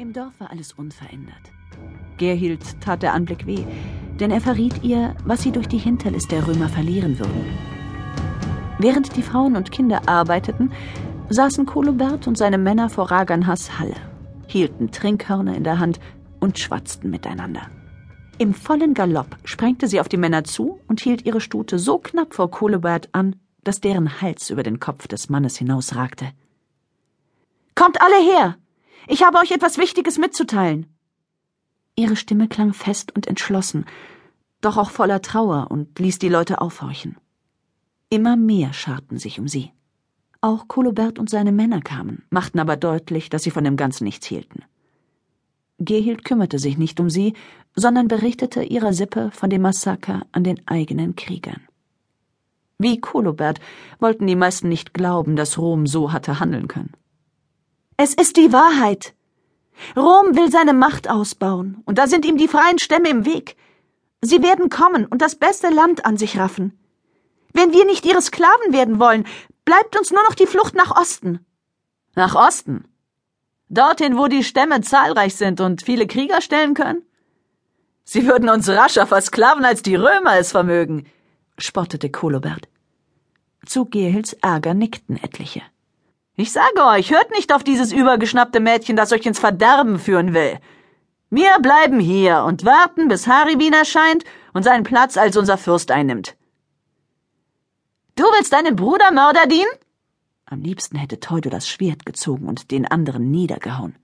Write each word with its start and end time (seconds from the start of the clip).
Im 0.00 0.14
Dorf 0.14 0.32
war 0.38 0.50
alles 0.50 0.72
unverändert. 0.72 1.52
Gerhild 2.16 2.80
tat 2.80 3.02
der 3.02 3.12
Anblick 3.12 3.44
weh, 3.44 3.66
denn 4.18 4.30
er 4.30 4.40
verriet 4.40 4.82
ihr, 4.82 5.14
was 5.26 5.42
sie 5.42 5.52
durch 5.52 5.68
die 5.68 5.76
Hinterlist 5.76 6.32
der 6.32 6.46
Römer 6.46 6.70
verlieren 6.70 7.18
würden. 7.18 7.44
Während 8.78 9.14
die 9.14 9.22
Frauen 9.22 9.56
und 9.56 9.70
Kinder 9.70 10.08
arbeiteten, 10.08 10.72
saßen 11.28 11.66
Kolobert 11.66 12.26
und 12.26 12.38
seine 12.38 12.56
Männer 12.56 12.88
vor 12.88 13.10
Raganhas 13.10 13.78
Halle, 13.78 13.96
hielten 14.46 14.90
Trinkhörner 14.90 15.54
in 15.54 15.64
der 15.64 15.78
Hand 15.78 16.00
und 16.40 16.58
schwatzten 16.58 17.10
miteinander. 17.10 17.68
Im 18.38 18.54
vollen 18.54 18.94
Galopp 18.94 19.36
sprengte 19.44 19.86
sie 19.86 20.00
auf 20.00 20.08
die 20.08 20.16
Männer 20.16 20.44
zu 20.44 20.80
und 20.88 21.02
hielt 21.02 21.26
ihre 21.26 21.42
Stute 21.42 21.78
so 21.78 21.98
knapp 21.98 22.32
vor 22.32 22.50
Kolobert 22.50 23.10
an, 23.12 23.36
dass 23.64 23.82
deren 23.82 24.22
Hals 24.22 24.48
über 24.48 24.62
den 24.62 24.80
Kopf 24.80 25.08
des 25.08 25.28
Mannes 25.28 25.58
hinausragte. 25.58 26.30
Kommt 27.74 28.00
alle 28.00 28.24
her! 28.24 28.59
Ich 29.12 29.24
habe 29.24 29.38
euch 29.38 29.50
etwas 29.50 29.76
Wichtiges 29.76 30.18
mitzuteilen. 30.18 30.86
Ihre 31.96 32.14
Stimme 32.14 32.46
klang 32.46 32.72
fest 32.72 33.10
und 33.10 33.26
entschlossen, 33.26 33.84
doch 34.60 34.76
auch 34.76 34.90
voller 34.90 35.20
Trauer 35.20 35.66
und 35.68 35.98
ließ 35.98 36.20
die 36.20 36.28
Leute 36.28 36.60
aufhorchen. 36.60 37.16
Immer 38.08 38.36
mehr 38.36 38.72
scharten 38.72 39.18
sich 39.18 39.40
um 39.40 39.48
sie. 39.48 39.72
Auch 40.40 40.68
Kolobert 40.68 41.18
und 41.18 41.28
seine 41.28 41.50
Männer 41.50 41.80
kamen, 41.80 42.22
machten 42.30 42.60
aber 42.60 42.76
deutlich, 42.76 43.30
dass 43.30 43.42
sie 43.42 43.50
von 43.50 43.64
dem 43.64 43.76
Ganzen 43.76 44.04
nichts 44.04 44.28
hielten. 44.28 44.62
Gehild 45.80 46.24
kümmerte 46.24 46.60
sich 46.60 46.78
nicht 46.78 47.00
um 47.00 47.10
sie, 47.10 47.34
sondern 47.74 48.06
berichtete 48.06 48.62
ihrer 48.62 48.92
Sippe 48.92 49.32
von 49.32 49.50
dem 49.50 49.62
Massaker 49.62 50.24
an 50.30 50.44
den 50.44 50.64
eigenen 50.68 51.16
Kriegern. 51.16 51.62
Wie 52.78 53.00
Kolobert 53.00 53.58
wollten 53.98 54.28
die 54.28 54.36
meisten 54.36 54.68
nicht 54.68 54.94
glauben, 54.94 55.34
dass 55.34 55.58
Rom 55.58 55.88
so 55.88 56.12
hatte 56.12 56.38
handeln 56.38 56.68
können. 56.68 56.92
Es 58.02 58.14
ist 58.14 58.38
die 58.38 58.50
Wahrheit. 58.50 59.12
Rom 59.94 60.34
will 60.34 60.50
seine 60.50 60.72
Macht 60.72 61.10
ausbauen, 61.10 61.82
und 61.84 61.98
da 61.98 62.06
sind 62.06 62.24
ihm 62.24 62.38
die 62.38 62.48
freien 62.48 62.78
Stämme 62.78 63.10
im 63.10 63.26
Weg. 63.26 63.56
Sie 64.22 64.42
werden 64.42 64.70
kommen 64.70 65.04
und 65.04 65.20
das 65.20 65.34
beste 65.34 65.68
Land 65.68 66.06
an 66.06 66.16
sich 66.16 66.38
raffen. 66.38 66.78
Wenn 67.52 67.74
wir 67.74 67.84
nicht 67.84 68.06
ihre 68.06 68.22
Sklaven 68.22 68.72
werden 68.72 69.00
wollen, 69.00 69.26
bleibt 69.66 69.98
uns 69.98 70.12
nur 70.12 70.22
noch 70.22 70.34
die 70.34 70.46
Flucht 70.46 70.74
nach 70.74 70.98
Osten. 70.98 71.44
Nach 72.14 72.34
Osten? 72.34 72.86
Dorthin, 73.68 74.16
wo 74.16 74.28
die 74.28 74.44
Stämme 74.44 74.80
zahlreich 74.80 75.34
sind 75.34 75.60
und 75.60 75.82
viele 75.82 76.06
Krieger 76.06 76.40
stellen 76.40 76.72
können? 76.72 77.02
Sie 78.04 78.26
würden 78.26 78.48
uns 78.48 78.66
rascher 78.70 79.06
versklaven, 79.06 79.66
als 79.66 79.82
die 79.82 79.96
Römer 79.96 80.38
es 80.38 80.52
vermögen, 80.52 81.04
spottete 81.58 82.08
Kolobert. 82.08 82.66
Zu 83.66 83.84
Gerhilds 83.84 84.32
Ärger 84.40 84.72
nickten 84.72 85.22
etliche. 85.22 85.60
Ich 86.36 86.52
sage 86.52 86.84
euch, 86.84 87.10
hört 87.10 87.30
nicht 87.32 87.52
auf 87.52 87.64
dieses 87.64 87.92
übergeschnappte 87.92 88.60
Mädchen, 88.60 88.96
das 88.96 89.12
euch 89.12 89.26
ins 89.26 89.38
Verderben 89.38 89.98
führen 89.98 90.32
will. 90.32 90.58
Wir 91.28 91.52
bleiben 91.60 92.00
hier 92.00 92.44
und 92.44 92.64
warten, 92.64 93.08
bis 93.08 93.26
Haribin 93.26 93.72
erscheint 93.72 94.24
und 94.52 94.62
seinen 94.62 94.84
Platz 94.84 95.16
als 95.16 95.36
unser 95.36 95.58
Fürst 95.58 95.90
einnimmt. 95.90 96.36
Du 98.16 98.24
willst 98.24 98.52
deinen 98.52 98.76
Bruder 98.76 99.12
Mörder 99.12 99.46
dienen? 99.46 99.70
Am 100.46 100.60
liebsten 100.60 100.98
hätte 100.98 101.20
Teudo 101.20 101.48
das 101.48 101.68
Schwert 101.68 102.04
gezogen 102.04 102.48
und 102.48 102.70
den 102.70 102.84
anderen 102.84 103.30
niedergehauen. 103.30 103.96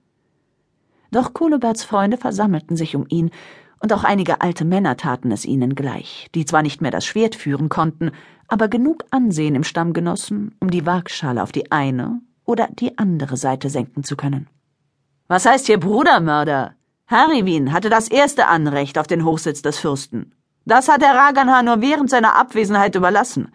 Doch 1.11 1.33
Koloberts 1.33 1.83
Freunde 1.83 2.17
versammelten 2.17 2.77
sich 2.77 2.95
um 2.95 3.05
ihn, 3.09 3.31
und 3.79 3.93
auch 3.93 4.03
einige 4.03 4.41
alte 4.41 4.65
Männer 4.65 4.97
taten 4.97 5.31
es 5.31 5.45
ihnen 5.45 5.75
gleich, 5.75 6.29
die 6.33 6.45
zwar 6.45 6.63
nicht 6.63 6.81
mehr 6.81 6.89
das 6.89 7.05
Schwert 7.05 7.35
führen 7.35 7.69
konnten, 7.69 8.11
aber 8.47 8.67
genug 8.67 9.03
Ansehen 9.11 9.55
im 9.55 9.63
Stamm 9.63 9.93
genossen, 9.93 10.55
um 10.59 10.69
die 10.69 10.85
Waagschale 10.85 11.43
auf 11.43 11.51
die 11.51 11.71
eine 11.71 12.21
oder 12.45 12.67
die 12.71 12.97
andere 12.97 13.37
Seite 13.37 13.69
senken 13.69 14.03
zu 14.03 14.15
können. 14.15 14.47
Was 15.27 15.45
heißt 15.45 15.65
hier 15.65 15.79
Brudermörder? 15.79 16.73
Harivin 17.07 17.71
hatte 17.73 17.89
das 17.89 18.07
erste 18.07 18.47
Anrecht 18.47 18.97
auf 18.97 19.07
den 19.07 19.23
Hochsitz 19.23 19.61
des 19.61 19.79
Fürsten. 19.79 20.33
Das 20.65 20.89
hat 20.89 21.01
der 21.01 21.15
Raganha 21.15 21.63
nur 21.63 21.81
während 21.81 22.09
seiner 22.09 22.35
Abwesenheit 22.35 22.95
überlassen. 22.95 23.51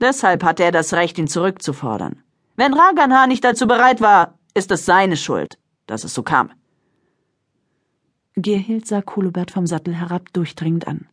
Deshalb 0.00 0.44
hatte 0.44 0.64
er 0.64 0.72
das 0.72 0.94
Recht, 0.94 1.18
ihn 1.18 1.28
zurückzufordern. 1.28 2.22
Wenn 2.56 2.74
Raganha 2.74 3.26
nicht 3.26 3.44
dazu 3.44 3.66
bereit 3.66 4.00
war, 4.00 4.38
ist 4.54 4.70
es 4.70 4.86
seine 4.86 5.16
Schuld, 5.16 5.58
dass 5.86 6.04
es 6.04 6.14
so 6.14 6.22
kam. 6.22 6.50
Gerhild 8.34 8.86
sah 8.86 9.02
Kulobert 9.02 9.50
vom 9.50 9.66
Sattel 9.66 9.94
herab 9.94 10.32
durchdringend 10.32 10.86
an. 10.86 11.08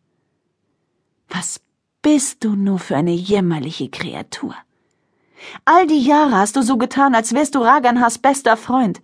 Bist 2.15 2.45
du 2.45 2.55
nur 2.55 2.79
für 2.79 2.95
eine 2.95 3.11
jämmerliche 3.11 3.89
Kreatur? 3.89 4.55
All 5.65 5.85
die 5.85 6.01
Jahre 6.01 6.37
hast 6.37 6.55
du 6.55 6.61
so 6.61 6.77
getan, 6.77 7.13
als 7.13 7.33
wärst 7.33 7.55
du 7.55 7.59
Raganhas 7.59 8.19
bester 8.19 8.55
Freund. 8.55 9.01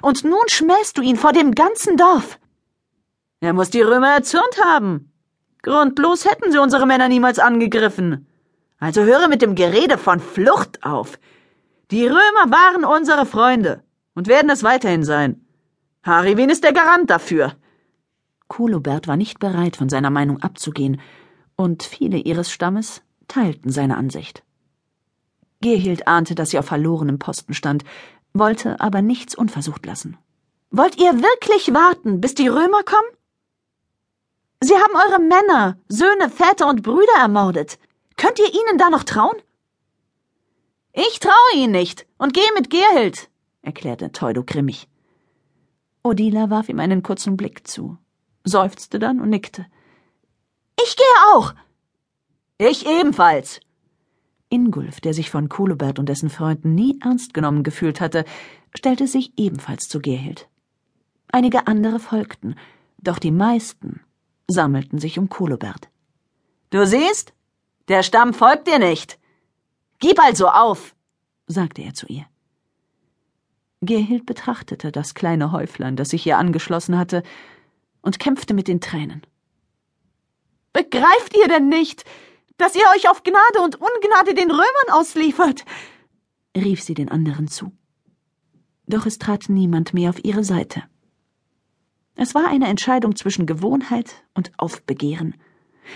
Und 0.00 0.24
nun 0.24 0.46
schmähst 0.46 0.96
du 0.96 1.02
ihn 1.02 1.16
vor 1.16 1.34
dem 1.34 1.54
ganzen 1.54 1.98
Dorf. 1.98 2.38
Er 3.40 3.52
muss 3.52 3.68
die 3.68 3.82
Römer 3.82 4.14
erzürnt 4.14 4.58
haben. 4.64 5.12
Grundlos 5.60 6.24
hätten 6.24 6.50
sie 6.50 6.56
unsere 6.56 6.86
Männer 6.86 7.08
niemals 7.08 7.38
angegriffen. 7.38 8.26
Also 8.78 9.02
höre 9.02 9.28
mit 9.28 9.42
dem 9.42 9.54
Gerede 9.54 9.98
von 9.98 10.18
Flucht 10.18 10.82
auf. 10.82 11.18
Die 11.90 12.06
Römer 12.06 12.46
waren 12.46 12.86
unsere 12.86 13.26
Freunde 13.26 13.84
und 14.14 14.28
werden 14.28 14.48
es 14.48 14.62
weiterhin 14.62 15.04
sein. 15.04 15.44
Harivin 16.04 16.48
ist 16.48 16.64
der 16.64 16.72
Garant 16.72 17.10
dafür. 17.10 17.52
Kulobert 18.48 19.08
war 19.08 19.18
nicht 19.18 19.40
bereit, 19.40 19.76
von 19.76 19.90
seiner 19.90 20.08
Meinung 20.08 20.40
abzugehen, 20.40 21.02
und 21.60 21.82
viele 21.82 22.16
ihres 22.16 22.50
Stammes 22.50 23.02
teilten 23.28 23.70
seine 23.70 23.98
Ansicht. 23.98 24.42
Gerhild 25.60 26.08
ahnte, 26.08 26.34
dass 26.34 26.50
sie 26.50 26.58
auf 26.58 26.64
verlorenem 26.64 27.18
Posten 27.18 27.52
stand, 27.52 27.84
wollte 28.32 28.80
aber 28.80 29.02
nichts 29.02 29.34
unversucht 29.34 29.84
lassen. 29.84 30.16
Wollt 30.70 30.98
ihr 30.98 31.12
wirklich 31.20 31.74
warten, 31.74 32.22
bis 32.22 32.34
die 32.34 32.48
Römer 32.48 32.82
kommen? 32.82 33.10
Sie 34.62 34.74
haben 34.74 34.94
eure 34.94 35.20
Männer, 35.20 35.76
Söhne, 35.88 36.30
Väter 36.30 36.66
und 36.66 36.82
Brüder 36.82 37.18
ermordet. 37.18 37.78
Könnt 38.16 38.38
ihr 38.38 38.48
ihnen 38.48 38.78
da 38.78 38.88
noch 38.88 39.04
trauen? 39.04 39.36
Ich 40.94 41.20
traue 41.20 41.56
ihnen 41.56 41.72
nicht 41.72 42.06
und 42.16 42.32
gehe 42.32 42.52
mit 42.54 42.70
Gerhild, 42.70 43.28
erklärte 43.60 44.12
Teudo 44.12 44.44
grimmig. 44.44 44.88
Odila 46.02 46.48
warf 46.48 46.70
ihm 46.70 46.80
einen 46.80 47.02
kurzen 47.02 47.36
Blick 47.36 47.68
zu, 47.68 47.98
seufzte 48.44 48.98
dann 48.98 49.20
und 49.20 49.28
nickte. 49.28 49.66
Ich 50.84 50.96
gehe 50.96 51.34
auch. 51.34 51.54
Ich 52.58 52.86
ebenfalls. 52.86 53.60
Ingulf, 54.50 55.00
der 55.00 55.14
sich 55.14 55.30
von 55.30 55.48
Kulebert 55.48 55.98
und 55.98 56.08
dessen 56.08 56.30
Freunden 56.30 56.74
nie 56.74 56.98
ernst 57.02 57.34
genommen 57.34 57.62
gefühlt 57.62 58.00
hatte, 58.00 58.24
stellte 58.74 59.06
sich 59.06 59.32
ebenfalls 59.36 59.88
zu 59.88 60.00
Gerhild. 60.00 60.48
Einige 61.28 61.66
andere 61.66 62.00
folgten, 62.00 62.56
doch 62.98 63.18
die 63.18 63.30
meisten 63.30 64.00
sammelten 64.48 64.98
sich 64.98 65.18
um 65.18 65.28
Kulebert. 65.28 65.88
Du 66.70 66.84
siehst, 66.84 67.32
der 67.88 68.02
Stamm 68.02 68.34
folgt 68.34 68.66
dir 68.66 68.78
nicht. 68.78 69.18
Gib 69.98 70.20
also 70.20 70.48
auf, 70.48 70.94
sagte 71.46 71.82
er 71.82 71.94
zu 71.94 72.06
ihr. 72.06 72.26
Gerhild 73.80 74.26
betrachtete 74.26 74.92
das 74.92 75.14
kleine 75.14 75.52
Häuflein, 75.52 75.96
das 75.96 76.10
sich 76.10 76.26
ihr 76.26 76.36
angeschlossen 76.36 76.98
hatte, 76.98 77.22
und 78.02 78.18
kämpfte 78.18 78.54
mit 78.54 78.68
den 78.68 78.80
Tränen. 78.80 79.22
Begreift 80.72 81.36
ihr 81.36 81.48
denn 81.48 81.68
nicht, 81.68 82.04
dass 82.56 82.74
ihr 82.74 82.84
euch 82.96 83.08
auf 83.08 83.22
Gnade 83.22 83.60
und 83.62 83.80
Ungnade 83.80 84.34
den 84.34 84.50
Römern 84.50 84.90
ausliefert? 84.90 85.64
rief 86.56 86.82
sie 86.82 86.94
den 86.94 87.10
anderen 87.10 87.48
zu. 87.48 87.72
Doch 88.86 89.06
es 89.06 89.18
trat 89.18 89.48
niemand 89.48 89.94
mehr 89.94 90.10
auf 90.10 90.24
ihre 90.24 90.44
Seite. 90.44 90.82
Es 92.16 92.34
war 92.34 92.48
eine 92.48 92.66
Entscheidung 92.66 93.16
zwischen 93.16 93.46
Gewohnheit 93.46 94.24
und 94.34 94.52
Aufbegehren, 94.58 95.34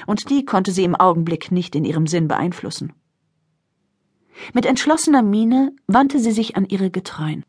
und 0.06 0.30
die 0.30 0.44
konnte 0.44 0.72
sie 0.72 0.84
im 0.84 0.94
Augenblick 0.94 1.52
nicht 1.52 1.74
in 1.74 1.84
ihrem 1.84 2.06
Sinn 2.06 2.28
beeinflussen. 2.28 2.92
Mit 4.52 4.66
entschlossener 4.66 5.22
Miene 5.22 5.74
wandte 5.86 6.18
sie 6.18 6.32
sich 6.32 6.56
an 6.56 6.64
ihre 6.66 6.90
Getreuen. 6.90 7.44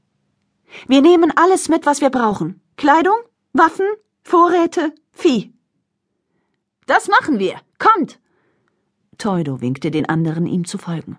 Wir 0.88 1.02
nehmen 1.02 1.32
alles 1.36 1.70
mit, 1.70 1.86
was 1.86 2.02
wir 2.02 2.10
brauchen. 2.10 2.62
Kleidung, 2.76 3.16
Waffen, 3.54 3.88
Vorräte, 4.24 4.94
Vieh. 5.12 5.55
Das 6.86 7.08
machen 7.08 7.40
wir. 7.40 7.56
Kommt! 7.80 8.20
Teudo 9.18 9.62
winkte 9.62 9.92
den 9.92 10.08
anderen, 10.08 10.46
ihm 10.46 10.66
zu 10.66 10.78
folgen. 10.78 11.18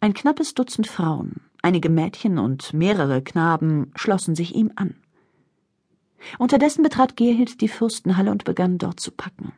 Ein 0.00 0.14
knappes 0.14 0.54
Dutzend 0.54 0.86
Frauen, 0.86 1.40
einige 1.62 1.88
Mädchen 1.88 2.38
und 2.38 2.72
mehrere 2.72 3.22
Knaben 3.22 3.90
schlossen 3.96 4.34
sich 4.34 4.54
ihm 4.54 4.70
an. 4.76 4.94
Unterdessen 6.38 6.82
betrat 6.82 7.16
Gerhild 7.16 7.60
die 7.60 7.68
Fürstenhalle 7.68 8.30
und 8.30 8.44
begann 8.44 8.78
dort 8.78 9.00
zu 9.00 9.10
packen. 9.10 9.52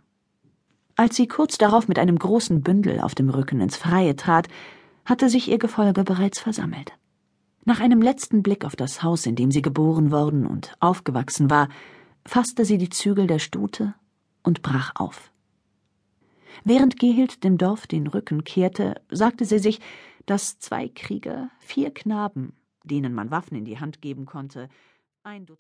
Als 0.97 1.17
sie 1.17 1.27
kurz 1.27 1.59
darauf 1.59 1.89
mit 1.89 1.99
einem 1.99 2.19
großen 2.19 2.63
Bündel 2.63 3.01
auf 3.01 3.15
dem 3.15 3.31
Rücken 3.31 3.61
ins 3.61 3.77
Freie 3.77 4.17
trat, 4.17 4.49
hatte 5.05 5.29
sich 5.29 5.49
ihr 5.49 5.59
Gefolge 5.59 6.05
bereits 6.05 6.39
versammelt. 6.39 6.93
Nach 7.65 7.81
einem 7.81 8.01
letzten 8.01 8.43
Blick 8.43 8.65
auf 8.65 8.77
das 8.77 9.03
Haus, 9.03 9.27
in 9.27 9.37
dem 9.37 9.51
sie 9.51 9.63
geboren 9.63 10.11
worden 10.11 10.47
und 10.47 10.75
aufgewachsen 10.81 11.51
war, 11.51 11.69
fasste 12.27 12.65
sie 12.65 12.79
die 12.79 12.91
Zügel 12.91 13.27
der 13.27 13.39
Stute 13.39 13.95
und 14.43 14.63
brach 14.63 14.93
auf. 14.95 15.31
Während 16.65 16.99
Gehild 16.99 17.45
dem 17.45 17.59
Dorf 17.59 17.87
den 17.87 18.07
Rücken 18.07 18.45
kehrte, 18.45 19.01
sagte 19.11 19.45
sie 19.45 19.59
sich, 19.59 19.81
dass 20.27 20.59
zwei 20.59 20.89
Krieger, 20.89 21.51
vier 21.59 21.93
Knaben, 21.93 22.53
denen 22.85 23.15
man 23.15 23.31
Waffen 23.31 23.57
in 23.57 23.65
die 23.65 23.81
Hand 23.81 24.03
geben 24.03 24.27
konnte, 24.27 24.69
ein 25.23 25.47
Dutzend 25.47 25.59